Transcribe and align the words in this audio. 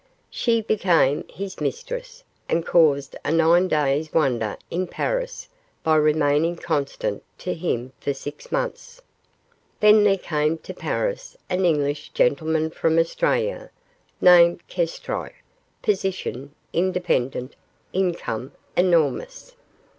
She 0.31 0.61
became 0.63 1.25
his 1.29 1.61
mistress, 1.61 2.23
and 2.49 2.65
caused 2.65 3.15
a 3.23 3.31
nine 3.31 3.67
days' 3.67 4.11
wonder 4.11 4.57
in 4.71 4.87
Paris 4.87 5.47
by 5.83 5.95
remaining 5.95 6.55
constant 6.55 7.21
to 7.37 7.53
him 7.53 7.93
for 7.99 8.11
six 8.11 8.51
months. 8.51 9.03
Then 9.79 10.03
there 10.03 10.17
came 10.17 10.57
to 10.57 10.73
Paris 10.73 11.37
an 11.51 11.65
English 11.65 12.09
gentleman 12.15 12.71
from 12.71 12.97
Australia 12.97 13.69
name, 14.19 14.59
Kestrike; 14.67 15.43
position, 15.83 16.55
independent; 16.73 17.55
income, 17.93 18.53
enormous. 18.75 19.53